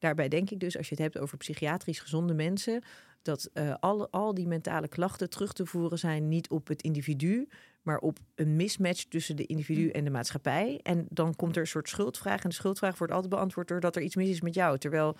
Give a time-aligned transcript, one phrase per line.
[0.00, 2.82] daarbij denk ik dus, als je het hebt over psychiatrisch gezonde mensen,
[3.22, 7.48] dat uh, al, al die mentale klachten terug te voeren zijn niet op het individu,
[7.82, 10.80] maar op een mismatch tussen de individu en de maatschappij.
[10.82, 12.42] En dan komt er een soort schuldvraag.
[12.42, 14.78] En de schuldvraag wordt altijd beantwoord doordat er iets mis is met jou.
[14.78, 15.16] Terwijl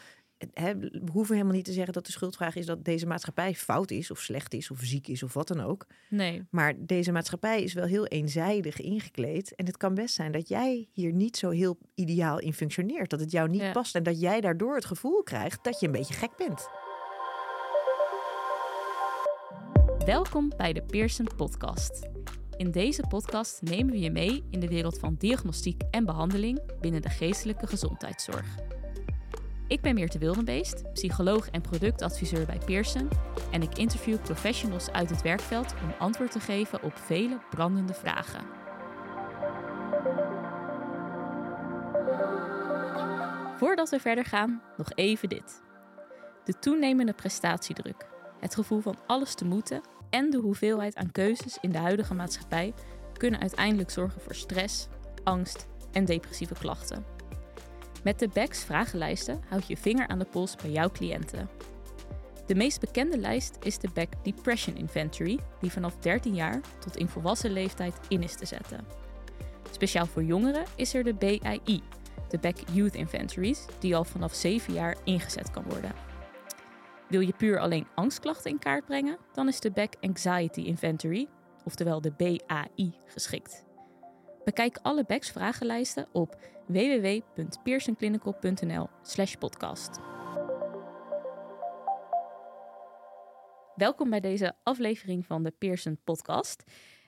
[0.54, 4.10] we hoeven helemaal niet te zeggen dat de schuldvraag is dat deze maatschappij fout is,
[4.10, 5.86] of slecht is, of ziek is, of wat dan ook.
[6.08, 6.42] Nee.
[6.50, 9.54] Maar deze maatschappij is wel heel eenzijdig ingekleed.
[9.54, 13.10] En het kan best zijn dat jij hier niet zo heel ideaal in functioneert.
[13.10, 15.92] Dat het jou niet past en dat jij daardoor het gevoel krijgt dat je een
[15.92, 16.68] beetje gek bent.
[20.04, 22.08] Welkom bij de Pearson Podcast.
[22.56, 27.02] In deze podcast nemen we je mee in de wereld van diagnostiek en behandeling binnen
[27.02, 28.79] de geestelijke gezondheidszorg.
[29.70, 33.08] Ik ben Meerte Wildenbeest, psycholoog en productadviseur bij Pearson
[33.50, 38.44] en ik interview professionals uit het werkveld om antwoord te geven op vele brandende vragen.
[43.56, 45.62] Voordat we verder gaan, nog even dit.
[46.44, 48.06] De toenemende prestatiedruk,
[48.40, 52.74] het gevoel van alles te moeten en de hoeveelheid aan keuzes in de huidige maatschappij
[53.16, 54.88] kunnen uiteindelijk zorgen voor stress,
[55.24, 57.19] angst en depressieve klachten.
[58.02, 61.48] Met de BEX vragenlijsten houd je vinger aan de pols bij jouw cliënten.
[62.46, 67.08] De meest bekende lijst is de Beck Depression Inventory, die vanaf 13 jaar tot in
[67.08, 68.86] volwassen leeftijd in is te zetten.
[69.70, 71.82] Speciaal voor jongeren is er de BII,
[72.28, 75.92] de Beck Youth Inventories, die al vanaf 7 jaar ingezet kan worden.
[77.08, 81.28] Wil je puur alleen angstklachten in kaart brengen, dan is de Beck Anxiety Inventory,
[81.64, 83.64] oftewel de BAI, geschikt.
[84.44, 89.98] Bekijk alle Becks vragenlijsten op www.pearsonclinical.nl/slash podcast.
[93.74, 96.64] Welkom bij deze aflevering van de Pearson Podcast.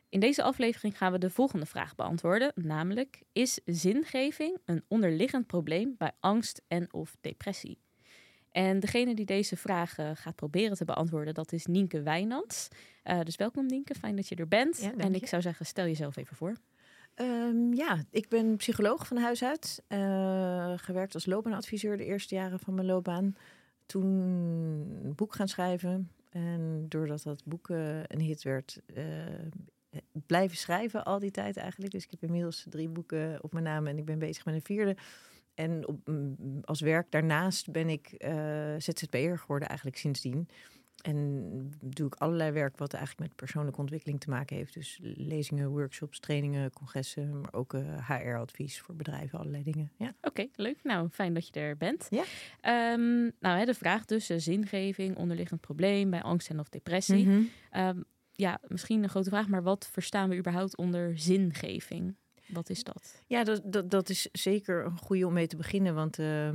[0.08, 5.94] In deze aflevering gaan we de volgende vraag beantwoorden, namelijk: Is zingeving een onderliggend probleem
[5.98, 7.78] bij angst en of depressie?
[8.50, 12.68] En degene die deze vraag gaat proberen te beantwoorden, dat is Nienke Wijnands.
[13.04, 14.92] Uh, dus welkom Nienke, fijn dat je er bent.
[14.96, 16.56] en ik zou zeggen, stel jezelf even voor.
[17.16, 19.82] Um, ja, ik ben psycholoog van huis uit.
[19.88, 23.36] Uh, gewerkt als loopbaanadviseur de eerste jaren van mijn loopbaan.
[23.86, 24.06] Toen
[25.04, 26.10] een boek gaan schrijven.
[26.30, 29.04] En doordat dat boek uh, een hit werd, uh,
[30.26, 31.92] blijven schrijven al die tijd eigenlijk.
[31.92, 34.62] Dus ik heb inmiddels drie boeken op mijn naam en ik ben bezig met een
[34.62, 34.96] vierde.
[35.54, 38.14] En op, mm, als werk daarnaast ben ik
[38.78, 40.48] ZZP'er geworden eigenlijk sindsdien.
[41.02, 44.74] En doe ik allerlei werk wat eigenlijk met persoonlijke ontwikkeling te maken heeft.
[44.74, 47.72] Dus lezingen, workshops, trainingen, congressen, maar ook
[48.06, 49.92] HR-advies voor bedrijven, allerlei dingen.
[49.96, 50.14] Ja.
[50.20, 50.78] Oké, leuk.
[50.82, 52.08] Nou, fijn dat je er bent.
[52.10, 52.24] Ja.
[52.92, 57.26] Um, nou, hè, de vraag dus, uh, zingeving, onderliggend probleem bij angst en of depressie.
[57.26, 57.86] Mm -hmm.
[57.86, 62.16] um, ja, misschien een grote vraag, maar wat verstaan we überhaupt onder zingeving?
[62.46, 63.22] Wat is dat?
[63.26, 66.18] Ja, dat, dat, dat is zeker een goede om mee te beginnen, want...
[66.18, 66.50] Uh,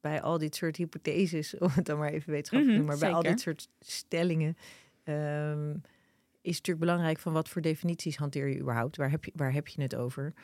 [0.00, 2.98] bij al dit soort hypotheses, om het dan maar even wetenschappelijk te mm noemen, maar
[2.98, 4.56] bij al dit soort stellingen
[5.04, 5.82] um,
[6.40, 8.96] is het natuurlijk belangrijk van wat voor definities hanteer je überhaupt?
[8.96, 10.34] Waar heb je, waar heb je het over?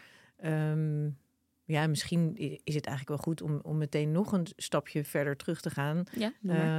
[0.44, 1.16] Um,
[1.64, 5.60] ja, misschien is het eigenlijk wel goed om, om meteen nog een stapje verder terug
[5.60, 6.04] te gaan.
[6.12, 6.32] Ja,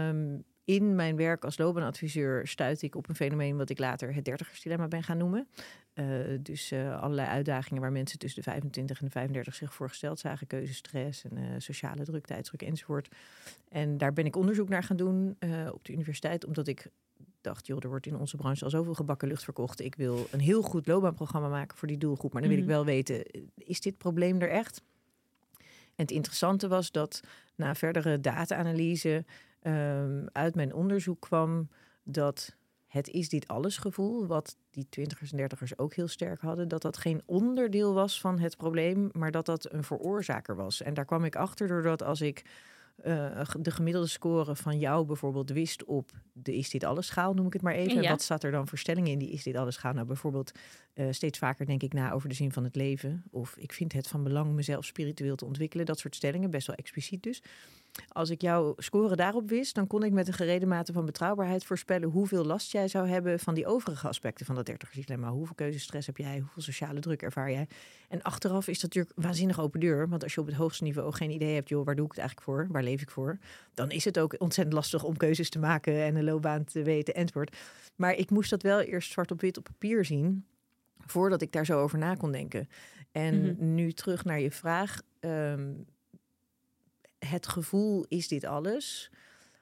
[0.09, 4.25] um, in mijn werk als loopbaanadviseur stuit ik op een fenomeen wat ik later het
[4.25, 5.47] dertigersdilemma ben gaan noemen.
[5.93, 9.89] Uh, dus uh, allerlei uitdagingen waar mensen tussen de 25 en de 35 zich voor
[9.89, 10.47] gesteld zagen.
[10.47, 13.07] Keuzestress en uh, sociale druk, tijdsdruk enzovoort.
[13.69, 15.37] En daar ben ik onderzoek naar gaan doen
[15.71, 16.45] op de universiteit.
[16.45, 16.89] Omdat ik
[17.41, 19.79] dacht, joh, er wordt in onze branche al zoveel gebakken lucht verkocht.
[19.79, 22.33] Ik wil een heel goed loopbaanprogramma maken voor die doelgroep.
[22.33, 23.25] Maar dan wil mm ik wel weten,
[23.57, 24.81] is dit probleem er echt?
[25.95, 27.21] En het interessante was dat
[27.55, 29.25] na verdere data-analyse
[29.67, 31.69] um, uit mijn onderzoek kwam
[32.03, 32.55] dat
[32.87, 36.81] het is dit alles gevoel, wat die twintigers en dertigers ook heel sterk hadden, dat
[36.81, 40.81] dat geen onderdeel was van het probleem, maar dat dat een veroorzaker was.
[40.81, 42.43] En daar kwam ik achter doordat als ik
[43.05, 47.45] uh, de gemiddelde score van jou bijvoorbeeld wist op de is dit alles schaal, noem
[47.45, 48.01] ik het maar even.
[48.01, 48.09] Ja.
[48.09, 49.93] Wat staat er dan voor stellingen in die is dit alles schaal?
[49.93, 50.51] Nou, bijvoorbeeld
[50.93, 53.23] uh, steeds vaker denk ik na over de zin van het leven.
[53.31, 55.85] Of ik vind het van belang mezelf spiritueel te ontwikkelen.
[55.85, 57.41] Dat soort stellingen, best wel expliciet dus.
[58.07, 61.65] Als ik jouw score daarop wist, dan kon ik met een gereden mate van betrouwbaarheid
[61.65, 65.31] voorspellen hoeveel last jij zou hebben van die overige aspecten van dat dertigersdilemma.
[65.31, 66.39] Hoeveel keuzestress heb jij?
[66.39, 67.67] Hoeveel sociale druk ervaar jij?
[68.09, 70.09] En achteraf is dat natuurlijk waanzinnig open deur.
[70.09, 72.19] Want als je op het hoogste niveau geen idee hebt, joh, waar doe ik het
[72.19, 72.67] eigenlijk voor?
[72.71, 73.37] Waar leef ik voor?
[73.73, 77.13] Dan is het ook ontzettend lastig om keuzes te maken en een loopbaan te weten
[77.13, 77.57] enzovoort.
[77.95, 80.45] Maar ik moest dat wel eerst zwart op wit op papier zien
[81.05, 82.67] voordat ik daar zo over na kon denken.
[83.11, 83.75] En mm -hmm.
[83.75, 85.01] nu terug naar je vraag.
[85.19, 85.85] Um,
[87.25, 89.11] het gevoel is dit alles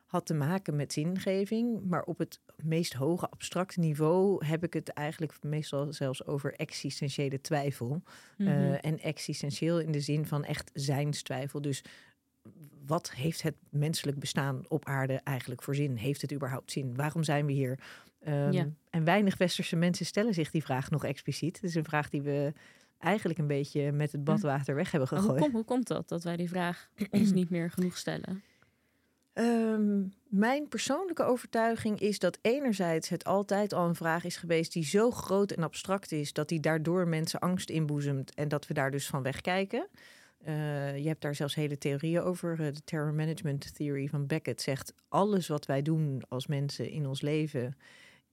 [0.06, 4.90] had te maken met zingeving, maar op het meest hoge abstracte niveau heb ik het
[4.90, 7.88] eigenlijk meestal zelfs over existentiële twijfel.
[7.88, 8.04] Mm
[8.38, 8.48] -hmm.
[8.48, 11.62] uh, en existentieel in de zin van echt zijnstwijfel.
[11.62, 11.84] Dus
[12.86, 15.96] wat heeft het menselijk bestaan op aarde eigenlijk voor zin?
[15.96, 16.96] Heeft het überhaupt zin?
[16.96, 17.80] Waarom zijn we hier?
[18.20, 18.68] Ehm, Ja.
[18.90, 21.56] En weinig westerse mensen stellen zich die vraag nog expliciet.
[21.56, 22.54] Het is een vraag die we
[23.04, 25.42] eigenlijk een beetje met het badwater weg hebben Maar hoe, gegooid.
[25.42, 28.44] komt, hoe komt dat, dat wij die vraag ons niet meer genoeg stellen?
[29.34, 34.86] Ehm, mijn persoonlijke overtuiging is dat enerzijds het altijd al een vraag is geweest die
[34.86, 38.92] zo groot en abstract is dat die daardoor mensen angst inboezemt en dat we daar
[38.92, 39.88] dus van wegkijken.
[40.44, 42.52] Eh, je hebt daar zelfs hele theorieën over.
[42.52, 47.08] Eh, De Terror Management Theory van Beckett zegt alles wat wij doen als mensen in
[47.08, 47.78] ons leven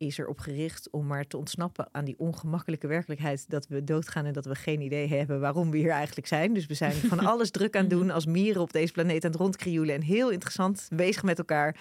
[0.01, 4.33] is erop gericht om maar te ontsnappen aan die ongemakkelijke werkelijkheid dat we doodgaan en
[4.33, 6.55] dat we geen idee hebben waarom we hier eigenlijk zijn.
[6.55, 9.31] Dus we zijn van alles druk aan het doen als mieren op deze planeet aan
[9.31, 11.77] het rondkrioelen en heel interessant bezig met elkaar,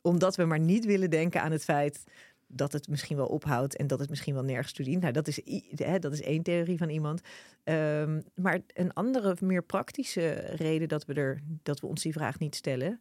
[0.00, 2.04] omdat we maar niet willen denken aan het feit
[2.46, 5.00] dat het misschien wel ophoudt en dat het misschien wel nergens toe dient.
[5.00, 5.40] Nou, dat is,
[5.74, 7.20] hè, dat is één theorie van iemand.
[7.64, 12.38] Ehm, maar een andere, meer praktische reden dat we, er, dat we ons die vraag
[12.38, 13.00] niet stellen,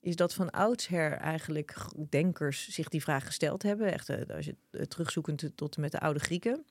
[0.00, 1.74] is dat van oudsher eigenlijk
[2.08, 3.92] denkers zich die vraag gesteld hebben.
[3.92, 6.64] Echt, eh, als je eh, terugzoekend tot en met de oude Grieken.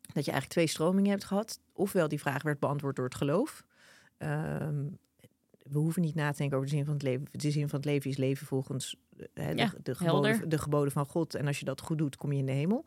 [0.00, 1.60] Dat je eigenlijk twee stromingen hebt gehad.
[1.72, 3.64] Ofwel die vraag werd beantwoord door het geloof.
[4.16, 4.86] Ehm,
[5.62, 7.26] we hoeven niet na te denken over de zin van het leven.
[7.30, 8.96] De zin van het leven is leven volgens
[9.34, 11.34] eh, de, Ja, de, geboden, de geboden van God.
[11.34, 12.84] En als je dat goed doet, kom je in de hemel.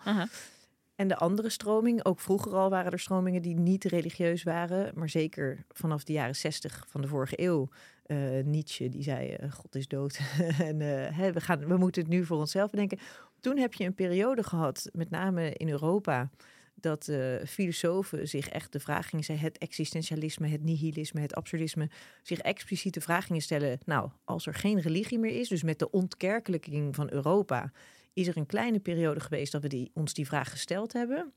[1.04, 5.10] En de andere stroming, ook vroeger al waren er stromingen die niet religieus waren, maar
[5.10, 7.70] zeker vanaf de jaren zestig van de vorige eeuw.
[8.04, 10.20] eh, Nietzsche die zei: eh, God is dood
[10.60, 13.00] en eh, we, gaan, we moeten het nu voor onszelf bedenken.
[13.40, 16.30] Toen heb je een periode gehad, met name in Europa,
[16.74, 17.12] dat
[17.46, 21.90] filosofen zich echt de vraag gingen stellen: het existentialisme, het nihilisme, het absurdisme,
[22.22, 25.80] zich expliciet de vraag gingen stellen: Nou, als er geen religie meer is, dus met
[25.80, 27.72] de ontkerkelijking van Europa,
[28.14, 31.34] is er een kleine periode geweest dat we die, ons die vraag gesteld hebben.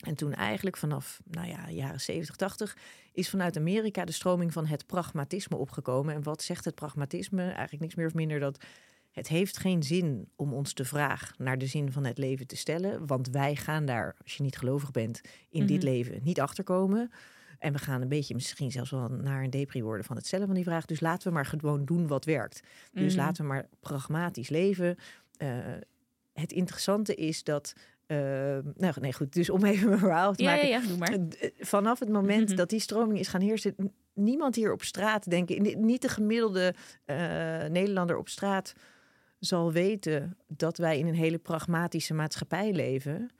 [0.00, 2.76] En toen eigenlijk vanaf, nou ja, jaren 70, 80,
[3.12, 6.14] is vanuit Amerika de stroming van het pragmatisme opgekomen.
[6.14, 7.42] En wat zegt het pragmatisme?
[7.42, 8.64] Eigenlijk niks meer of minder dat
[9.10, 12.56] het heeft geen zin om ons de vraag naar de zin van het leven te
[12.56, 13.06] stellen.
[13.06, 15.86] Want wij gaan daar, als je niet gelovig bent, in dit Mhm.
[15.86, 17.10] leven niet achterkomen.
[17.58, 20.46] En we gaan een beetje misschien zelfs wel naar een depri worden van het stellen
[20.46, 20.84] van die vraag.
[20.84, 22.60] Dus laten we maar gewoon doen wat werkt.
[22.92, 23.22] Dus Mhm.
[23.24, 24.96] laten we maar pragmatisch leven.
[25.36, 25.58] Eh,
[26.40, 27.72] het interessante is dat.
[28.06, 28.16] eh,
[28.76, 29.32] nou, nee, goed.
[29.32, 30.68] Dus om even mijn verhaal te Ja, maken.
[30.68, 31.12] ja, maar.
[31.12, 32.56] Eh, Vanaf het moment Mhm.
[32.56, 33.74] dat die stroming is gaan heersen,
[34.14, 37.16] niemand hier op straat, denk ik, ni- niet de gemiddelde eh,
[37.64, 38.72] Nederlander op straat
[39.38, 43.30] zal weten dat wij in een hele pragmatische maatschappij leven.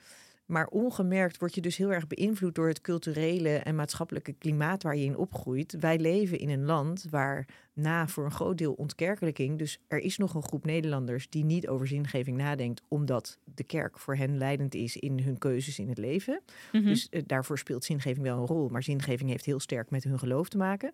[0.51, 4.97] Maar ongemerkt word je dus heel erg beïnvloed door het culturele en maatschappelijke klimaat waar
[4.97, 5.77] je in opgroeit.
[5.81, 10.17] Wij leven in een land waar na voor een groot deel ontkerkelijking, dus er is
[10.17, 14.75] nog een groep Nederlanders die niet over zingeving nadenkt, omdat de kerk voor hen leidend
[14.75, 16.41] is in hun keuzes in het leven.
[16.73, 16.85] Mhm.
[16.85, 18.69] Dus eh, daarvoor speelt zingeving wel een rol.
[18.69, 20.93] Maar zingeving heeft heel sterk met hun geloof te maken.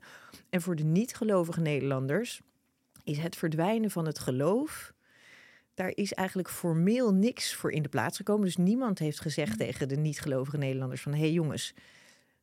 [0.50, 2.40] En voor de niet-gelovige Nederlanders
[3.04, 4.94] is het verdwijnen van het geloof.
[5.76, 8.44] Daar is eigenlijk formeel niks voor in de plaats gekomen.
[8.44, 11.12] Dus niemand heeft gezegd tegen de niet-gelovige Nederlanders van...
[11.12, 11.74] hé hey jongens,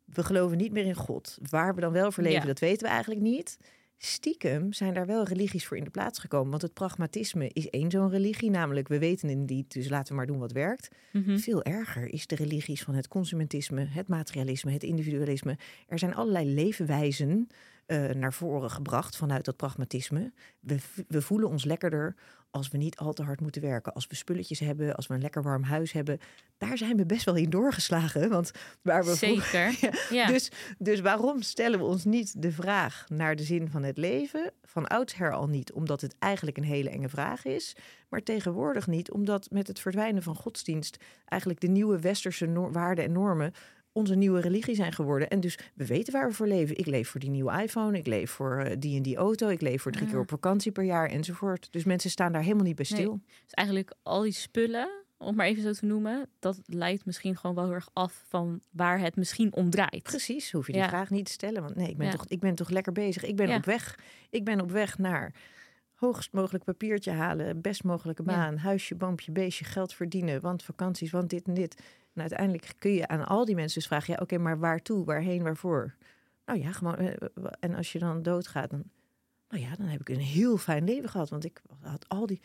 [0.06, 1.38] we geloven niet meer in God.
[1.50, 2.45] Waar we dan wel voor leven, Ja.
[2.45, 3.57] dat weten we eigenlijk niet.
[3.97, 6.50] Stiekem zijn daar wel religies voor in de plaats gekomen.
[6.50, 8.50] Want het pragmatisme is één zo'n religie.
[8.50, 10.89] Namelijk, we weten het niet, dus laten we maar doen wat werkt.
[11.12, 11.38] Mhm.
[11.38, 15.57] Veel erger is de religies van het consumentisme, het materialisme, het individualisme.
[15.88, 17.47] Er zijn allerlei leefwijzen
[17.94, 20.34] eh, naar voren gebracht vanuit dat pragmatisme.
[20.60, 22.16] We, we voelen ons lekkerder
[22.52, 23.94] als we niet al te hard moeten werken.
[23.94, 26.19] Als we spulletjes hebben, als we een lekker warm huis hebben.
[26.57, 28.30] Daar zijn we best wel in doorgeslagen.
[28.30, 30.00] Want waar we vroeger- Zeker.
[30.16, 30.28] Ja.
[30.28, 34.52] dus, dus waarom stellen we ons niet de vraag naar de zin van het leven?
[34.64, 37.76] Van oudsher al niet, omdat het eigenlijk een hele enge vraag is.
[38.09, 40.97] Maar tegenwoordig niet, omdat met het verdwijnen van godsdienst...
[41.26, 43.54] eigenlijk de nieuwe westerse waarden en normen
[43.94, 45.30] onze nieuwe religie zijn geworden.
[45.30, 46.78] En dus we weten waar we voor leven.
[46.78, 49.47] Ik leef voor die nieuwe iPhone, ik leef voor eh, die en die auto...
[49.47, 51.68] ik leef voor drie keer op vakantie per jaar enzovoort.
[51.71, 53.00] Dus mensen staan daar helemaal niet bij Nee.
[53.00, 53.19] stil.
[53.44, 57.56] Dus eigenlijk al die spullen, om maar even zo te noemen, dat leidt misschien gewoon
[57.56, 60.04] wel heel erg af van waar het misschien om draait.
[60.04, 60.88] Precies, hoef je die Ja.
[60.88, 61.62] vraag niet te stellen.
[61.62, 62.12] Want nee, ik ben, Ja.
[62.12, 63.23] toch, ik ben toch lekker bezig.
[63.26, 63.56] Ik ben Ja.
[63.56, 64.00] op weg.
[64.30, 65.33] Ik ben op weg naar
[65.95, 68.31] hoogst mogelijk papiertje halen, best mogelijke Ja.
[68.31, 71.81] baan, huisje, boompje, beestje, geld verdienen, want vakanties, want dit en dit.
[72.14, 75.44] En uiteindelijk kun je aan al die mensen dus vragen, ja, oké, maar waartoe, waarheen,
[75.44, 75.95] waarvoor?
[76.45, 76.95] Nou ja, gewoon.
[76.97, 77.14] eh,
[77.59, 78.83] En als je dan doodgaat, dan,
[79.50, 82.42] nou ja, dan heb ik een heel fijn leven gehad, want ik had al die.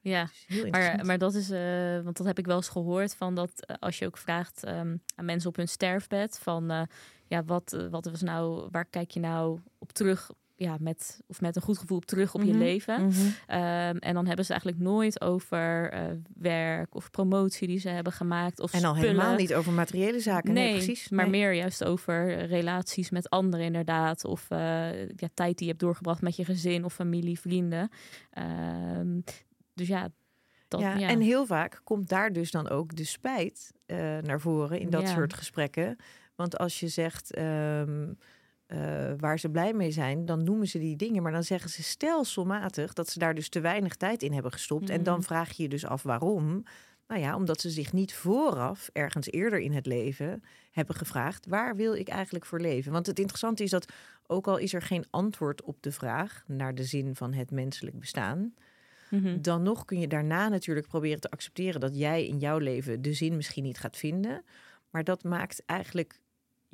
[0.00, 0.28] Ja,
[0.70, 3.76] maar, maar dat is, eh, want dat heb ik wel eens gehoord van dat eh,
[3.80, 6.88] als je ook vraagt ehm, aan mensen op hun sterfbed van,
[7.26, 10.30] ja, wat, wat was nou, waar kijk je nou op terug?
[10.62, 12.58] Ja, met, of met een goed gevoel terug op je Mhm.
[12.58, 13.06] leven.
[13.06, 13.14] Mhm.
[13.46, 16.04] Ehm, en dan hebben ze eigenlijk nooit over eh,
[16.34, 18.60] werk of promotie die ze hebben gemaakt.
[18.60, 19.10] Of En al spullen.
[19.14, 20.52] helemaal niet over materiële zaken.
[20.52, 21.08] Nee, Nee, precies.
[21.08, 21.40] maar Nee.
[21.40, 24.24] meer juist over relaties met anderen inderdaad.
[24.24, 27.90] Of eh, ja, tijd die je hebt doorgebracht met je gezin of familie, vrienden.
[28.30, 29.20] Ehm,
[29.74, 30.08] dus ja,
[30.68, 31.08] dat, ja, ja.
[31.08, 35.02] En heel vaak komt daar dus dan ook de spijt eh, naar voren in dat
[35.02, 35.06] Ja.
[35.14, 35.96] soort gesprekken.
[36.36, 38.12] Want als je zegt ehm,
[38.72, 41.22] eh, waar ze blij mee zijn, dan noemen ze die dingen.
[41.22, 44.90] Maar dan zeggen ze stelselmatig dat ze daar dus te weinig tijd in hebben gestopt.
[44.90, 45.22] En dan Mhm.
[45.26, 46.62] vraag je je dus af waarom.
[47.06, 51.76] Nou ja, omdat ze zich niet vooraf, ergens eerder in het leven, hebben gevraagd: waar
[51.76, 52.92] wil ik eigenlijk voor leven?
[52.92, 53.92] Want het interessante is dat,
[54.26, 57.98] ook al is er geen antwoord op de vraag naar de zin van het menselijk
[57.98, 58.54] bestaan,
[59.10, 59.40] Mhm.
[59.40, 63.12] dan nog kun je daarna natuurlijk proberen te accepteren dat jij in jouw leven de
[63.12, 64.44] zin misschien niet gaat vinden.
[64.90, 66.20] Maar dat maakt eigenlijk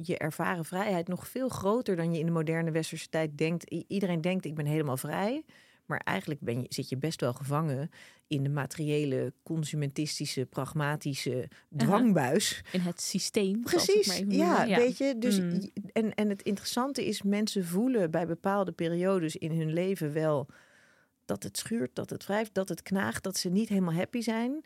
[0.02, 3.73] je ervaren vrijheid nog veel groter dan je in de moderne westerse tijd denkt.
[3.73, 5.45] I- iedereen denkt ik ben helemaal vrij.
[5.87, 7.90] Maar eigenlijk ben je, zit je best wel gevangen
[8.26, 12.62] in de materiële, consumentistische, pragmatische dwangbuis.
[12.73, 13.62] In het systeem.
[13.62, 15.14] Precies, maar ja, weet je.
[15.19, 15.50] Dus, Mm.
[15.50, 20.47] j- en, en het interessante is, mensen voelen bij bepaalde periodes in hun leven wel
[21.25, 24.64] dat het schuurt, dat het wrijft, dat het knaagt, dat ze niet helemaal happy zijn.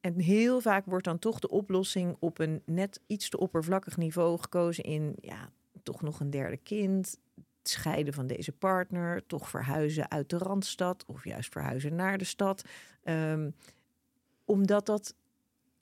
[0.00, 4.38] En heel vaak wordt dan toch de oplossing op een net iets te oppervlakkig niveau
[4.38, 5.50] gekozen in, ja,
[5.82, 7.18] toch nog een derde kind,
[7.62, 12.64] scheiden van deze partner, toch verhuizen uit de Randstad of juist verhuizen naar de stad.
[13.02, 13.50] Ehm,
[14.44, 15.14] omdat dat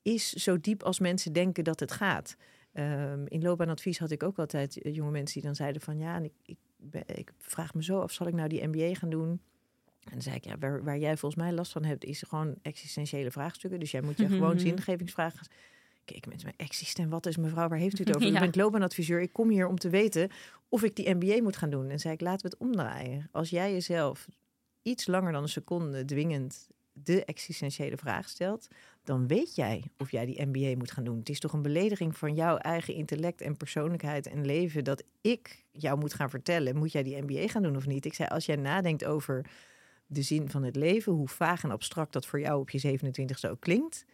[0.01, 2.35] is zo diep als mensen denken dat het gaat.
[2.71, 6.17] Ehm, in loopbaanadvies had ik ook altijd eh, jonge mensen die dan zeiden van ja,
[6.17, 6.57] ik, ik,
[7.05, 9.41] ik vraag me zo af, zal ik nou die MBA gaan doen?
[10.09, 12.55] En dan zei ik, ja, waar, waar jij volgens mij last van hebt, is gewoon
[12.61, 13.79] existentiële vraagstukken.
[13.79, 15.47] Dus jij moet je gewoon zingevingsvragen.
[16.05, 18.27] Kijk, mensen, mijn existent, wat is mevrouw, waar heeft u het over?
[18.27, 18.41] Ja.
[18.41, 20.29] Ik ben loopbaanadviseur, ik kom hier om te weten
[20.69, 21.89] of ik die MBA moet gaan doen.
[21.89, 23.27] En zei ik, laten we het omdraaien.
[23.31, 24.27] Als jij jezelf
[24.81, 28.67] iets langer dan een seconde dwingend de existentiële vraag stelt,
[29.03, 31.17] dan weet jij of jij die MBA moet gaan doen.
[31.17, 35.65] Het is toch een belediging van jouw eigen intellect en persoonlijkheid en leven dat ik
[35.71, 38.05] jou moet gaan vertellen, moet jij die MBA gaan doen of niet?
[38.05, 39.45] Ik zei, als jij nadenkt over
[40.09, 43.45] de zin van het leven, hoe vaag en abstract dat voor jou op je 27
[43.45, 44.05] ook klinkt,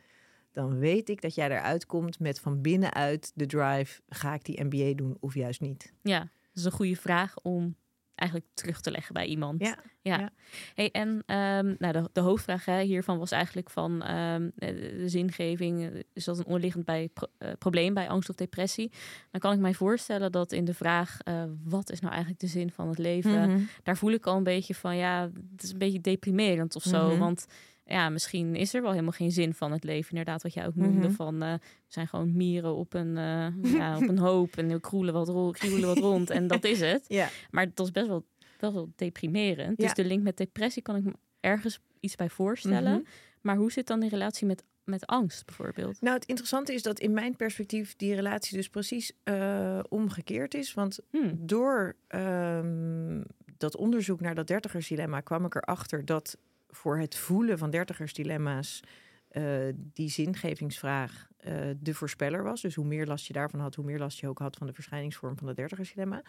[0.52, 4.64] dan weet ik dat jij eruit komt met van binnenuit de drive, ga ik die
[4.64, 5.94] MBA doen of juist niet?
[6.02, 7.76] Ja, dat is een goede vraag om
[8.16, 9.62] eigenlijk terug te leggen bij iemand.
[9.62, 10.20] Ja, ja.
[10.20, 10.30] ja.
[10.74, 15.82] Hey, en ehm, nou, de, de hoofdvraag hè, hiervan was eigenlijk van ehm, de, zingeving.
[15.94, 18.92] eh, Is dat een onderliggend bij, pro- eh, probleem bij angst of depressie?
[19.32, 21.20] Dan kan ik mij voorstellen dat in de vraag...
[21.24, 23.50] eh, wat is nou eigenlijk de zin van het leven?
[23.50, 23.60] Mhm.
[23.84, 24.98] Daar voel ik al een beetje van...
[24.98, 27.10] ja, het is een beetje deprimerend of zo.
[27.10, 27.20] Mhm.
[27.20, 27.46] Want
[27.86, 30.10] ja, misschien is er wel helemaal geen zin van het leven.
[30.10, 31.16] Inderdaad, wat jij ook noemde Mhm.
[31.16, 31.42] van...
[31.44, 33.48] eh, we zijn gewoon mieren op een, eh,
[33.80, 34.58] ja, op een hoop...
[34.58, 37.06] en we kroelen wat, ro- kriebelen wat rond en dat is het.
[37.20, 37.30] Ja.
[37.52, 38.26] Maar dat is best wel,
[38.60, 39.78] best wel deprimerend.
[39.82, 39.86] Ja.
[39.86, 42.92] Dus de link met depressie kan ik me ergens iets bij voorstellen.
[42.92, 43.02] Mhm.
[43.42, 46.02] Maar hoe zit dan die relatie met, met angst bijvoorbeeld?
[46.02, 50.74] Nou, het interessante is dat in mijn perspectief die relatie dus precies eh, omgekeerd is.
[50.74, 51.34] Want Hmm.
[51.40, 53.22] door ehm,
[53.58, 56.38] dat onderzoek naar dat dertigersdilemma kwam ik erachter dat
[56.76, 58.84] voor het voelen van dertigersdilemma's
[59.28, 62.62] eh die zingevingsvraag eh, de voorspeller was.
[62.62, 64.74] Dus hoe meer last je daarvan had, hoe meer last je ook had van de
[64.74, 66.22] verschijningsvorm van dat dertigersdilemma.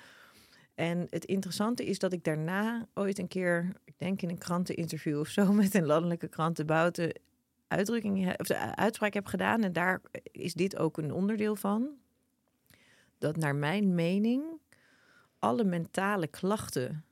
[0.75, 5.19] En het interessante is dat ik daarna ooit een keer, ik denk in een kranteninterview
[5.19, 7.21] of zo, met een landelijke krant de buiten
[7.69, 9.63] uitdrukking of de uitspraak heb gedaan.
[9.63, 11.89] En daar is dit ook een onderdeel van.
[13.19, 14.45] Dat naar mijn mening
[15.39, 17.05] alle mentale klachten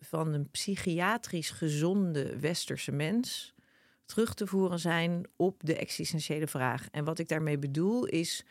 [0.00, 3.54] van een psychiatrisch gezonde westerse mens
[4.04, 6.88] terug te voeren zijn op de existentiële vraag.
[6.90, 8.44] En wat ik daarmee bedoel is,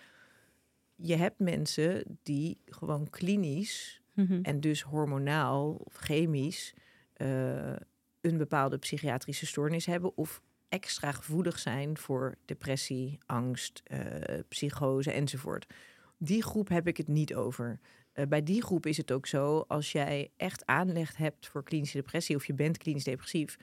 [0.96, 4.40] je hebt mensen die gewoon klinisch Mhm.
[4.42, 6.74] en dus hormonaal of chemisch
[7.14, 7.76] eh,
[8.22, 14.00] een bepaalde psychiatrische stoornis hebben of extra gevoelig zijn voor depressie, angst, eh,
[14.48, 15.68] psychose enzovoort.
[16.18, 17.80] Die groep heb ik het niet over.
[18.14, 21.98] Eh, bij die groep is het ook zo, als jij echt aanleg hebt voor klinische
[21.98, 23.58] depressie of je bent klinisch depressief,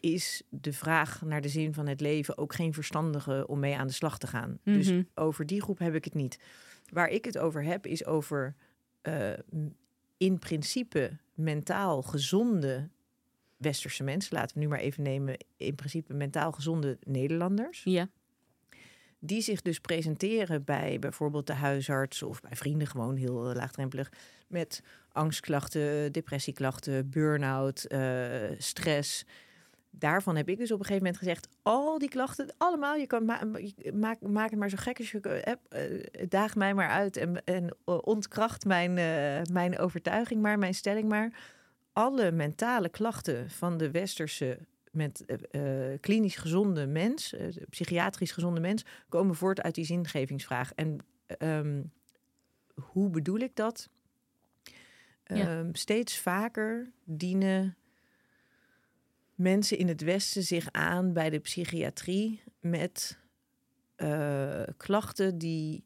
[0.00, 3.86] is de vraag naar de zin van het leven ook geen verstandige om mee aan
[3.86, 4.58] de slag te gaan.
[4.64, 5.02] Dus Mhm.
[5.14, 6.38] over die groep heb ik het niet.
[6.92, 8.54] Waar ik het over heb, is over
[9.02, 9.32] eh,
[10.16, 12.88] in principe mentaal gezonde
[13.56, 14.34] westerse mensen.
[14.36, 17.82] Laten we nu maar even nemen, in principe mentaal gezonde Nederlanders.
[17.84, 18.08] Ja.
[19.26, 24.12] Die zich dus presenteren bij bijvoorbeeld de huisarts of bij vrienden gewoon heel eh, laagdrempelig.
[24.48, 28.00] Met angstklachten, depressieklachten, burn-out, eh,
[28.58, 29.24] stress.
[29.90, 33.24] Daarvan heb ik dus op een gegeven moment gezegd: al die klachten, allemaal, je kan
[33.94, 35.68] maak, maak het maar zo gek als je hebt.
[35.68, 38.92] eh, daag mij maar uit en, en ontkracht mijn,
[39.52, 41.32] mijn overtuiging maar, mijn stelling maar.
[41.92, 44.58] alle mentale klachten van de westerse
[44.96, 50.72] met uh, klinisch gezonde mens, uh, psychiatrisch gezonde mens, komen voort uit die zingevingsvraag.
[50.72, 50.98] En
[51.38, 51.92] um,
[52.74, 53.88] hoe bedoel ik dat?
[55.24, 55.58] Ja.
[55.58, 57.76] Um, steeds vaker dienen
[59.34, 63.18] mensen in het Westen zich aan bij de psychiatrie met
[63.96, 65.84] uh, klachten die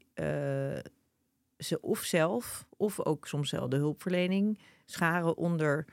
[1.59, 5.87] ze of zelf of ook soms wel de hulpverlening scharen onder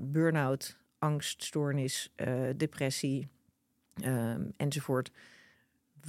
[0.00, 3.28] burn-out, angststoornis, uh, depressie
[4.04, 5.10] um, enzovoort.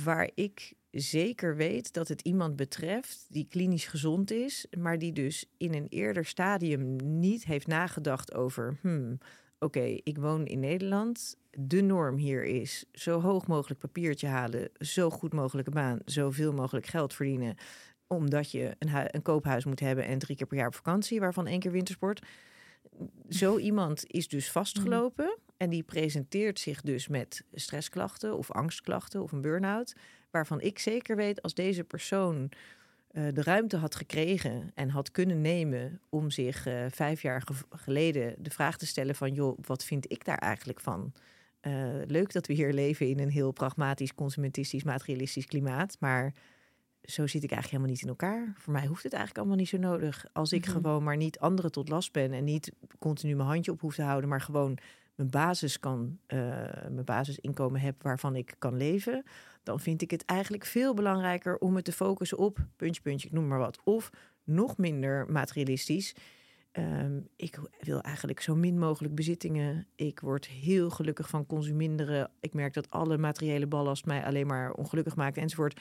[0.04, 5.46] Waar ik zeker weet dat het iemand betreft die klinisch gezond is, maar die dus
[5.58, 8.78] in een eerder stadium niet heeft nagedacht over.
[8.82, 9.18] Hmm,
[9.64, 11.38] Oké, ik woon in Nederland.
[11.52, 16.86] De norm hier is zo hoog mogelijk papiertje halen, zo goed mogelijke baan, zoveel mogelijk
[16.86, 17.56] geld verdienen
[18.08, 21.48] omdat je een, een, koophuis moet hebben en drie keer per jaar op vakantie, waarvan
[21.48, 22.26] één keer wintersport.
[23.30, 29.32] Zo iemand is dus vastgelopen en die presenteert zich dus met stressklachten of angstklachten of
[29.32, 29.96] een burn-out.
[30.32, 32.52] Waarvan ik zeker weet als deze persoon
[33.12, 37.54] uh, de ruimte had gekregen en had kunnen nemen om zich uh, vijf jaar ge
[37.70, 41.14] geleden de vraag te stellen van joh, wat vind ik daar eigenlijk van?
[41.62, 41.74] Uh,
[42.06, 46.34] leuk dat we hier leven in een heel pragmatisch, consumentistisch, materialistisch klimaat, maar
[47.04, 48.54] zo zit ik eigenlijk helemaal niet in elkaar.
[48.58, 50.26] Voor mij hoeft het eigenlijk allemaal niet zo nodig.
[50.34, 50.82] Als ik mm -hmm.
[50.82, 54.02] gewoon maar niet anderen tot last ben en niet continu mijn handje op hoef te
[54.02, 54.78] houden, maar gewoon
[55.16, 56.40] mijn basis kan, uh,
[56.90, 59.24] mijn basisinkomen heb waarvan ik kan leven,
[59.64, 63.34] dan vind ik het eigenlijk veel belangrijker om het te focussen op puntje, puntje, ik
[63.34, 63.80] noem maar wat.
[63.84, 64.10] Of
[64.44, 66.16] nog minder materialistisch.
[66.78, 69.88] Um, ik wil eigenlijk zo min mogelijk bezittingen.
[69.96, 72.32] Ik word heel gelukkig van consuminderen.
[72.40, 75.80] Ik merk dat alle materiële ballast mij alleen maar ongelukkig maakt enzovoort.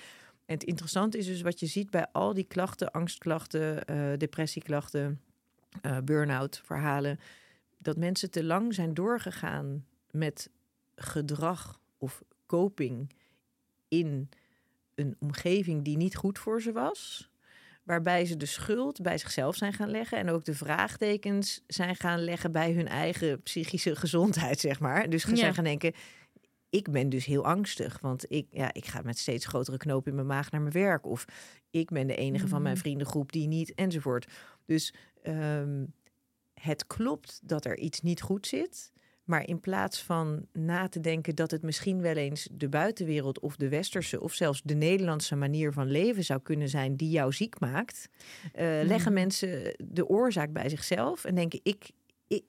[0.51, 5.21] En het interessante is dus wat je ziet bij al die klachten, angstklachten, uh, depressieklachten,
[5.83, 7.21] uh, burn-out verhalen,
[7.79, 10.51] dat mensen te lang zijn doorgegaan met
[10.95, 13.13] gedrag of coping
[13.89, 14.29] in
[14.95, 17.31] een omgeving die niet goed voor ze was.
[17.83, 22.25] Waarbij ze de schuld bij zichzelf zijn gaan leggen en ook de vraagtekens zijn gaan
[22.25, 25.11] leggen bij hun eigen psychische gezondheid, zeg maar.
[25.11, 25.37] Dus ja.
[25.37, 25.95] zijn gaan denken:
[26.71, 30.15] ik ben dus heel angstig, want ik, ja, ik ga met steeds grotere knopen in
[30.15, 31.07] mijn maag naar mijn werk.
[31.07, 31.25] Of
[31.71, 32.51] ik ben de enige mm.
[32.51, 34.27] van mijn vriendengroep die niet, enzovoort.
[34.65, 34.95] Dus
[35.27, 35.95] um,
[36.55, 38.93] het klopt dat er iets niet goed zit.
[39.25, 43.57] Maar in plaats van na te denken dat het misschien wel eens de buitenwereld of
[43.57, 47.61] de westerse of zelfs de Nederlandse manier van leven zou kunnen zijn die jou ziek
[47.61, 48.09] maakt,
[48.55, 48.87] uh, mm.
[48.87, 51.91] leggen mensen de oorzaak bij zichzelf en denken: ik,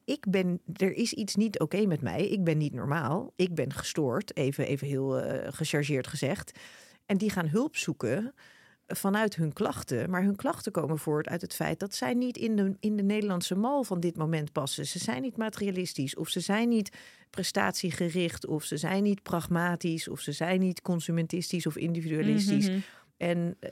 [0.06, 2.28] ik, ben, er is iets niet oké met mij.
[2.28, 3.34] Ik ben niet normaal.
[3.36, 6.60] Ik ben gestoord, even, even heel uh, gechargeerd gezegd.
[7.06, 8.34] En die gaan hulp zoeken
[8.88, 10.10] vanuit hun klachten.
[10.10, 13.04] Maar hun klachten komen voort uit het feit dat zij niet in de, in de
[13.04, 14.86] Nederlandse mal van dit moment passen.
[14.86, 16.98] Ze zijn niet materialistisch, of ze zijn niet
[17.30, 22.68] prestatiegericht, of ze zijn niet pragmatisch, of ze zijn niet consumentistisch of individualistisch.
[22.68, 22.84] Mm -hmm.
[23.22, 23.70] En eh,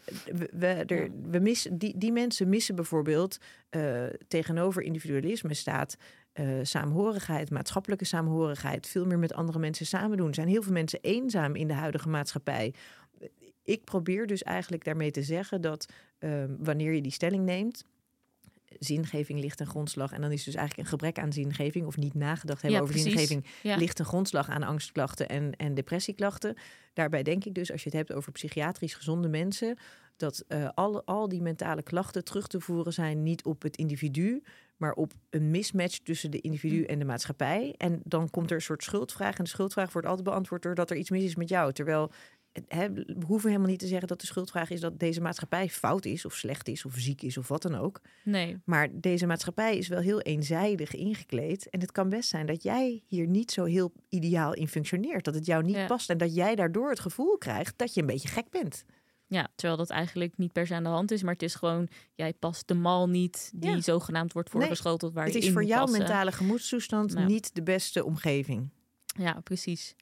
[0.52, 3.38] we, er, we missen, die, die mensen missen bijvoorbeeld
[3.72, 5.98] uh, tegenover individualisme staat
[6.34, 10.28] uh, saamhorigheid, maatschappelijke saamhorigheid, veel meer met andere mensen samen doen.
[10.28, 12.74] Er zijn heel veel mensen eenzaam in de huidige maatschappij.
[13.64, 15.86] Ik probeer dus eigenlijk daarmee te zeggen dat
[16.20, 17.86] uh, wanneer je die stelling neemt,
[18.80, 20.12] zingeving ligt een grondslag.
[20.12, 22.94] En dan is dus eigenlijk een gebrek aan zingeving of niet nagedacht hebben Ja, over
[23.02, 23.14] precies.
[23.14, 23.76] zingeving Ja.
[23.76, 26.56] ligt een grondslag aan angstklachten en, en depressieklachten.
[26.94, 29.78] Daarbij denk ik dus, als je het hebt over psychiatrisch gezonde mensen,
[30.18, 34.44] dat eh, al, al die mentale klachten terug te voeren zijn niet op het individu,
[34.78, 37.74] maar op een mismatch tussen de individu en de maatschappij.
[37.78, 39.38] En dan komt er een soort schuldvraag.
[39.38, 41.74] En de schuldvraag wordt altijd beantwoord doordat er iets mis is met jou.
[41.74, 42.12] Terwijl
[42.68, 46.26] we hoeven helemaal niet te zeggen dat de schuldvraag is dat deze maatschappij fout is,
[46.26, 48.02] of slecht is, of ziek is, of wat dan ook.
[48.24, 48.58] Nee.
[48.66, 51.70] Maar deze maatschappij is wel heel eenzijdig ingekleed.
[51.70, 55.26] En het kan best zijn dat jij hier niet zo heel ideaal in functioneert.
[55.26, 55.86] Dat het jou niet Ja.
[55.86, 56.10] past.
[56.10, 58.86] En dat jij daardoor het gevoel krijgt dat je een beetje gek bent.
[59.28, 61.88] Ja, terwijl dat eigenlijk niet per se aan de hand is, maar het is gewoon,
[62.16, 63.82] jij past de mal niet die Ja.
[63.82, 66.00] zogenaamd wordt Nee, voorgeschoteld waar het je is in voor moet jouw passen.
[66.00, 67.28] mentale gemoedstoestand Nou.
[67.28, 68.70] niet de beste omgeving.
[69.18, 69.96] Ja, precies.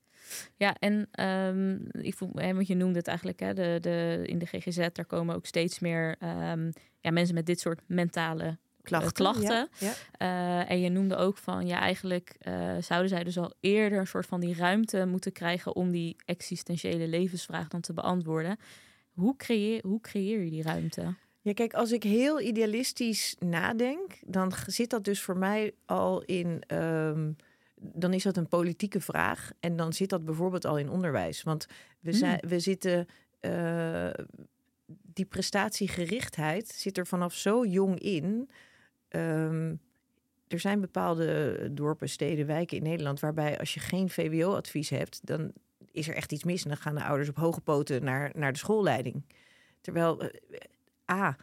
[0.56, 4.46] Ja, en ehm, ik voel, want je noemde het eigenlijk, hè, de, de, in de
[4.46, 9.14] GGZ, daar komen ook steeds meer ehm, ja, mensen met dit soort mentale Klachten.
[9.14, 9.70] klachten.
[9.80, 10.64] Ja, ja.
[10.64, 14.08] Eh, en je noemde ook van, ja, eigenlijk eh, zouden zij dus al eerder een
[14.08, 18.58] soort van die ruimte moeten krijgen om die existentiële levensvraag dan te beantwoorden.
[19.14, 21.14] Hoe creëer, hoe creëer je die ruimte?
[21.42, 26.64] Ja, kijk, als ik heel idealistisch nadenk, dan zit dat dus voor mij al in.
[26.68, 27.32] ehm,
[27.80, 29.52] dan is dat een politieke vraag.
[29.60, 31.44] En dan zit dat bijvoorbeeld al in onderwijs.
[31.44, 31.66] Want
[32.00, 32.20] we, Hmm.
[32.20, 33.08] zijn, we zitten.
[33.40, 34.10] eh,
[35.14, 38.50] die prestatiegerichtheid zit er vanaf zo jong in.
[39.08, 39.76] Ehm,
[40.48, 45.52] er zijn bepaalde dorpen, steden, wijken in Nederland waarbij als je geen VWO-advies hebt, dan
[45.92, 48.52] is er echt iets mis en dan gaan de ouders op hoge poten naar, naar
[48.52, 49.24] de schoolleiding.
[49.82, 50.30] Terwijl uh,
[51.12, 51.38] A,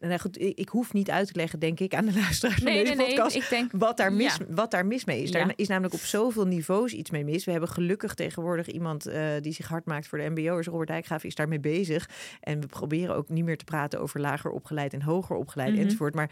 [0.00, 2.94] nou goed, ik hoef niet uit te leggen, denk ik, aan de luisteraars van deze
[2.94, 5.30] podcast, ik denk, wat, daar mis, wat daar mis mee is.
[5.30, 7.44] Daar is namelijk op zoveel niveaus iets mee mis.
[7.44, 10.66] We hebben gelukkig tegenwoordig iemand uh, die zich hard maakt voor de mbo'ers.
[10.66, 12.08] Robert Dijkgraaf is daarmee bezig.
[12.40, 15.76] En we proberen ook niet meer te praten over lager opgeleid en hoger opgeleid mm
[15.78, 16.14] enzovoort.
[16.14, 16.30] Maar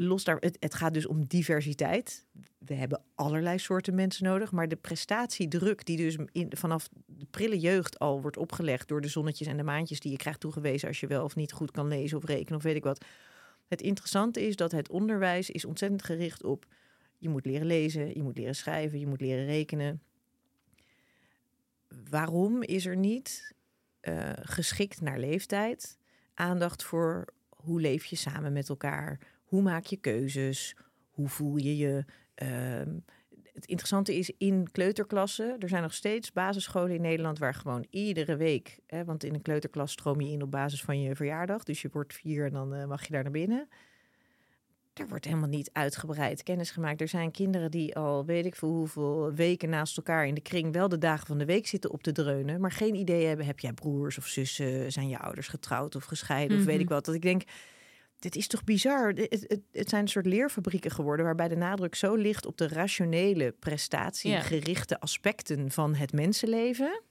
[0.00, 2.26] los daar, het, het, gaat dus om diversiteit.
[2.58, 6.16] We hebben allerlei soorten mensen nodig, maar de prestatiedruk die dus
[6.48, 10.16] vanaf de prille jeugd al wordt opgelegd door de zonnetjes en de maandjes die je
[10.16, 12.84] krijgt toegewezen als je wel of niet goed kan lezen of rekenen of weet ik
[12.84, 13.04] wat.
[13.68, 16.66] Het interessante is dat het onderwijs is ontzettend gericht op
[17.18, 20.02] je moet leren lezen, je moet leren schrijven, je moet leren rekenen.
[22.10, 23.54] Waarom is er niet
[24.02, 25.98] uh, geschikt naar leeftijd
[26.34, 29.18] aandacht voor hoe leef je samen met elkaar?
[29.48, 30.76] Hoe maak je keuzes?
[31.10, 32.04] Hoe voel je je?
[32.34, 32.96] Ehm,
[33.54, 38.36] het interessante is in kleuterklassen, er zijn nog steeds basisscholen in Nederland waar gewoon iedere
[38.36, 41.82] week, hè, want in een kleuterklas stroom je in op basis van je verjaardag, dus
[41.82, 43.68] je wordt vier en dan uh, mag je daar naar binnen.
[44.94, 47.00] Er wordt helemaal niet uitgebreid kennis gemaakt.
[47.00, 50.72] Er zijn kinderen die al weet ik veel hoeveel weken naast elkaar in de kring
[50.72, 53.60] wel de dagen van de week zitten op te dreunen, maar geen idee hebben: heb
[53.60, 54.92] jij broers of zussen?
[54.92, 56.94] Zijn je ouders getrouwd of gescheiden of weet ik mhm.
[56.94, 57.04] wat?
[57.04, 57.42] Dat ik denk
[58.18, 59.08] dit is toch bizar?
[59.08, 62.68] Het, het, het, zijn een soort leerfabrieken geworden waarbij de nadruk zo ligt op de
[62.68, 67.02] rationele, prestatiegerichte aspecten van het mensenleven.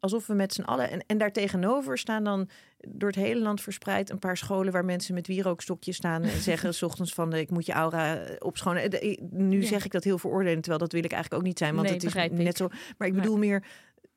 [0.00, 0.90] Alsof we met z'n allen.
[0.90, 2.48] En, en daartegenover staan dan
[2.88, 6.74] door het hele land verspreid een paar scholen waar mensen met wierookstokjes staan en zeggen
[6.80, 8.90] s ochtends van ik moet je aura opschonen.
[9.30, 11.90] Nu zeg ik dat heel veroordelend, terwijl dat wil ik eigenlijk ook niet zijn, want
[11.90, 12.68] het is net zo.
[12.98, 13.64] Maar ik bedoel meer,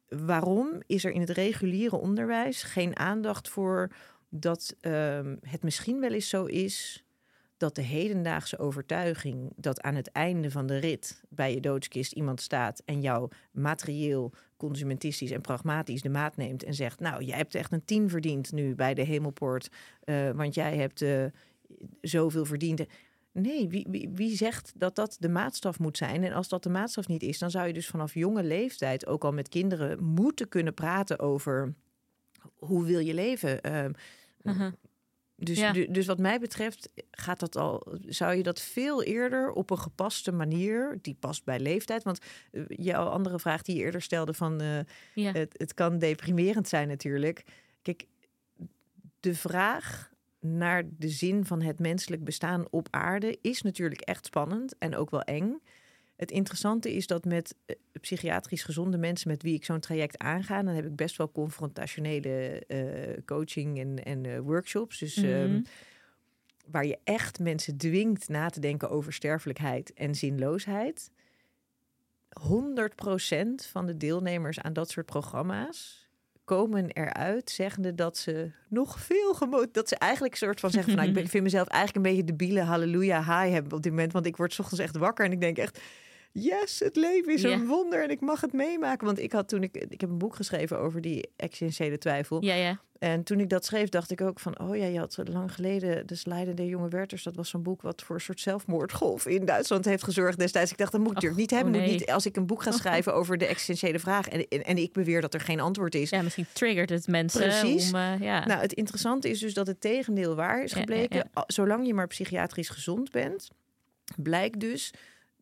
[0.08, 3.92] waarom is er in het reguliere onderwijs geen aandacht voor
[4.36, 7.04] dat um, het misschien wel eens zo is
[7.58, 12.42] dat de hedendaagse overtuiging dat aan het einde van de rit bij je doodskist iemand
[12.42, 17.56] staat en jou materieel, consumentistisch en pragmatisch de maat neemt en zegt: Nou, jij hebt
[17.56, 19.70] echt een tien verdiend nu bij de Hemelpoort,
[20.06, 21.26] uh, want jij hebt uh,
[22.02, 22.86] zoveel verdiend.
[23.32, 26.24] Nee, wie, wie, wie, zegt dat dat de maatstaf moet zijn?
[26.24, 29.24] En als dat de maatstaf niet is, dan zou je dus vanaf jonge leeftijd ook
[29.24, 31.74] al met kinderen moeten kunnen praten over
[32.56, 33.60] hoe wil je leven.
[33.68, 33.86] Uh,
[34.44, 34.68] uh
[35.36, 39.80] Dus, dus wat mij betreft gaat dat al, zou je dat veel eerder op een
[39.80, 42.04] gepaste manier, die past bij leeftijd.
[42.04, 42.20] Want
[42.52, 44.80] uh, jouw andere vraag die je eerder stelde van uh,
[45.34, 47.44] het, het kan deprimerend zijn natuurlijk.
[47.82, 48.06] Kijk,
[49.20, 54.78] de vraag naar de zin van het menselijk bestaan op aarde is natuurlijk echt spannend
[54.78, 55.62] en ook wel eng.
[56.16, 60.64] Het interessante is dat met eh, psychiatrisch gezonde mensen met wie ik zo'n traject aanga,
[60.64, 65.00] dan heb ik best wel confrontationele uh, coaching en, en uh, workshops.
[65.00, 65.64] Dus mm um,
[66.68, 71.12] waar je echt mensen dwingt na te denken over sterfelijkheid en zinloosheid.
[72.42, 72.44] 100%
[73.72, 76.08] van de deelnemers aan dat soort programma's
[76.44, 79.74] komen eruit zeggende dat ze nog veel gemoot...
[79.74, 81.06] Dat ze eigenlijk een soort van zeggen van...
[81.06, 84.14] nou, ik vind mezelf eigenlijk een beetje debiele halleluja high hebben op dit moment.
[84.14, 85.80] Want ik word s ochtends echt wakker en ik denk echt
[86.34, 89.06] yes, het leven is een wonder en ik mag het meemaken.
[89.06, 92.44] Want ik had toen ik, ik heb een boek geschreven over die existentiële twijfel.
[92.44, 92.80] Ja, ja.
[93.00, 96.08] En toen ik dat schreef, dacht ik ook van, oh ja, je had lang geleden
[96.08, 97.24] De Slijden der Jonge Werters.
[97.24, 100.72] Dat was zo'n boek wat voor een soort zelfmoordgolf in Duitsland heeft gezorgd destijds.
[100.72, 101.76] Ik dacht, dat moet ik natuurlijk niet hebben.
[101.76, 104.78] Oh moet niet, als ik een boek ga schrijven over de existentiële vraag en, en,
[104.78, 106.10] ik beweer dat er geen antwoord is.
[106.10, 107.42] Ja, misschien triggert het mensen.
[107.42, 107.92] Precies.
[107.92, 108.46] Om, uh, ja.
[108.46, 111.30] Nou, het interessante is dus dat het tegendeel waar is gebleken.
[111.48, 113.50] Zolang je maar psychiatrisch gezond bent,
[114.16, 114.94] blijkt dus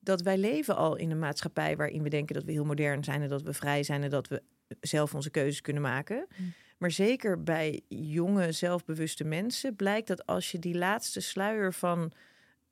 [0.04, 3.22] dat wij leven al in een maatschappij waarin we denken dat we heel modern zijn
[3.22, 4.42] en dat we vrij zijn en dat we
[4.80, 6.28] zelf onze keuzes kunnen maken.
[6.38, 6.54] Mm.
[6.78, 12.12] Maar zeker bij jonge, zelfbewuste mensen blijkt dat als je die laatste sluier van,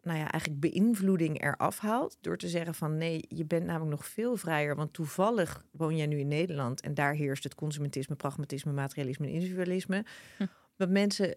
[0.02, 4.06] nou ja, eigenlijk beïnvloeding eraf haalt, door te zeggen van nee, je bent namelijk nog
[4.06, 8.72] veel vrijer, want toevallig woon jij nu in Nederland en daar heerst het consumentisme, pragmatisme,
[8.72, 10.06] materialisme en individualisme.
[10.38, 10.46] Hm.
[10.76, 11.36] Dat mensen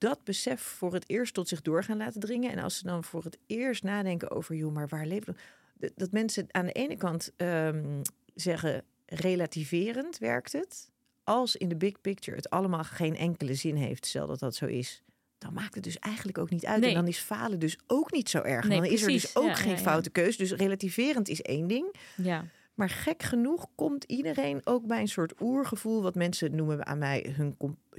[0.00, 2.50] dat besef voor het eerst tot zich door gaan laten dringen.
[2.50, 5.36] En als ze dan voor het eerst nadenken over, joh, maar waar leven
[5.76, 5.92] we?
[5.96, 8.02] Dat mensen aan de ene kant um,
[8.34, 10.90] zeggen, relativerend werkt het.
[11.24, 14.66] Als in de big picture het allemaal geen enkele zin heeft, stel dat dat zo
[14.66, 15.02] is,
[15.38, 16.84] dan maakt het dus eigenlijk ook niet uit.
[16.84, 18.68] En dan is falen dus ook niet zo erg.
[18.68, 20.36] dan is er dus ook geen foute keus.
[20.36, 21.94] Dus relativerend is één ding.
[22.16, 22.44] Ja.
[22.80, 27.34] Maar gek genoeg komt iedereen ook bij een soort oergevoel, wat mensen noemen aan mij
[27.36, 27.56] hun,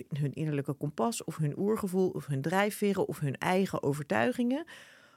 [0.10, 4.66] hun innerlijke kompas, of hun oergevoel, of hun drijfveren, of hun eigen overtuigingen.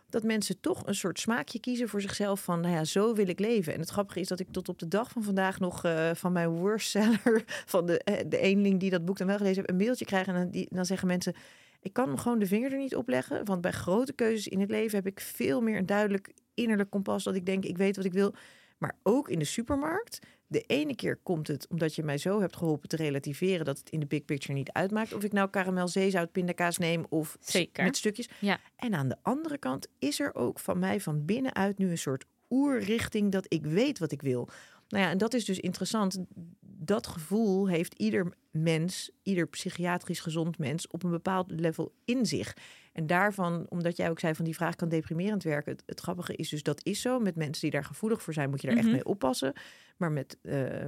[0.08, 3.38] Dat mensen toch een soort smaakje kiezen voor zichzelf van, nou ja, zo wil ik
[3.38, 3.72] leven.
[3.74, 6.32] En het grappige is dat ik tot op de dag van vandaag nog uh, van
[6.32, 9.84] mijn worstseller, van de, uh, de eenling die dat boek dan wel gelezen heeft, een
[9.84, 10.26] mailtje krijg.
[10.26, 11.34] En dan, die, dan zeggen mensen,
[11.80, 13.44] Ik kan me gewoon de vinger er niet op leggen.
[13.44, 17.24] Want bij grote keuzes in het leven heb ik veel meer een duidelijk innerlijk kompas.
[17.24, 18.34] Dat ik denk, ik weet wat ik wil.
[18.78, 20.18] Maar ook in de supermarkt.
[20.46, 23.90] De ene keer komt het omdat je mij zo hebt geholpen te relativeren dat het
[23.90, 25.12] in de big picture niet uitmaakt.
[25.12, 27.84] Of ik nou karamel, zeezout, pindakaas neem of Zeker.
[27.84, 28.28] met stukjes.
[28.38, 28.58] Ja.
[28.76, 32.24] En aan de andere kant is er ook van mij van binnenuit nu een soort
[32.50, 34.48] oerrichting dat ik weet wat ik wil.
[34.88, 36.24] Nou ja, en dat is dus interessant.
[36.60, 42.56] Dat gevoel heeft ieder mens, ieder psychiatrisch gezond mens op een bepaald level in zich.
[42.92, 45.72] En daarvan, omdat jij ook zei van die vraag kan deprimerend werken.
[45.72, 47.18] Het, het grappige is dus dat is zo.
[47.20, 48.84] Met mensen die daar gevoelig voor zijn, moet je daar Mhm.
[48.86, 49.52] echt mee oppassen.
[49.96, 50.86] Maar met eh,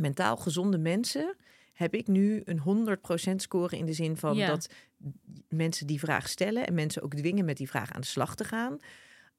[0.00, 1.36] mentaal gezonde mensen
[1.72, 4.46] heb ik nu een 100% score in de zin van Ja.
[4.46, 4.68] dat
[5.48, 8.44] mensen die vraag stellen en mensen ook dwingen met die vraag aan de slag te
[8.44, 8.78] gaan,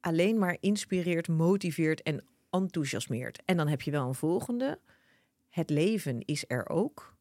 [0.00, 3.42] alleen maar inspireert, motiveert en enthousiasmeert.
[3.44, 4.78] En dan heb je wel een volgende.
[5.48, 7.16] Het leven is er ook.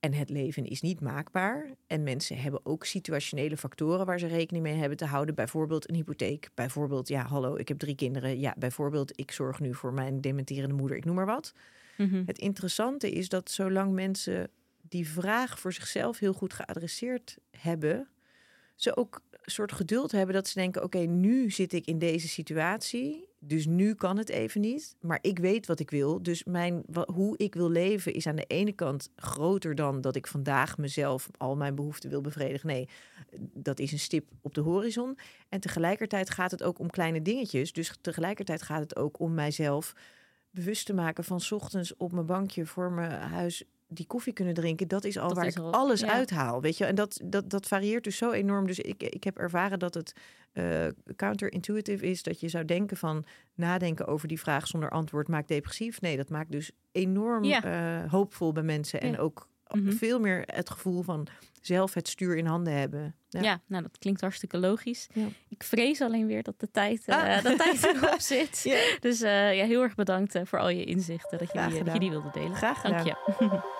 [0.00, 1.70] En het leven is niet maakbaar.
[1.86, 5.34] En mensen hebben ook situationele factoren waar ze rekening mee hebben te houden.
[5.34, 6.50] Bijvoorbeeld een hypotheek.
[6.54, 8.40] Bijvoorbeeld, ja, hallo, ik heb drie kinderen.
[8.40, 10.96] Ja, bijvoorbeeld, ik zorg nu voor mijn dementerende moeder.
[10.96, 11.54] Ik noem maar wat.
[11.96, 12.22] Mhm.
[12.26, 14.50] Het interessante is dat zolang mensen
[14.88, 18.08] die vraag voor zichzelf heel goed geadresseerd hebben,
[18.82, 22.28] ze ook een soort geduld hebben dat ze denken: oké, nu zit ik in deze
[22.28, 26.22] situatie, dus nu kan het even niet, maar ik weet wat ik wil.
[26.22, 30.26] Dus mijn, hoe ik wil leven is aan de ene kant groter dan dat ik
[30.26, 32.68] vandaag mezelf al mijn behoeften wil bevredigen.
[32.68, 32.88] Nee,
[33.38, 35.18] dat is een stip op de horizon.
[35.48, 37.72] En tegelijkertijd gaat het ook om kleine dingetjes.
[37.72, 39.94] Dus tegelijkertijd gaat het ook om mijzelf
[40.50, 44.88] bewust te maken van ochtends op mijn bankje voor mijn huis die koffie kunnen drinken.
[44.88, 46.12] Dat is al Dat waar is ik al- alles ja.
[46.12, 46.60] uithaal.
[46.60, 48.66] Weet je, en dat, dat, dat varieert dus zo enorm.
[48.66, 50.12] Dus ik, ik heb ervaren dat het
[50.52, 52.22] eh counterintuitive is.
[52.22, 53.24] Dat je zou denken van
[53.54, 56.00] nadenken over die vraag zonder antwoord maakt depressief.
[56.00, 57.62] Nee, dat maakt dus enorm Ja.
[58.04, 59.00] eh, hoopvol bij mensen.
[59.00, 59.90] En ook Mhm.
[59.92, 61.26] veel meer het gevoel van
[61.60, 63.14] zelf het stuur in handen hebben.
[63.28, 63.40] Ja.
[63.42, 63.60] Ja.
[63.66, 65.06] nou dat klinkt hartstikke logisch.
[65.12, 65.26] Ja.
[65.48, 67.42] Ik vrees alleen weer dat de tijd, eh, Ah.
[67.44, 68.60] de tijd erop zit.
[68.64, 68.78] Ja.
[69.00, 71.98] Dus ja, heel erg bedankt voor al je inzichten dat je, die, dat je gedaan.
[71.98, 72.54] die wilde delen.
[72.56, 73.14] Graag Dank je.